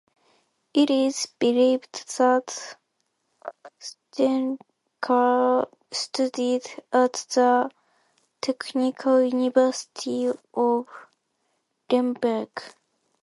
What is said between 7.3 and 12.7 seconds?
the Technical University of Lemberg.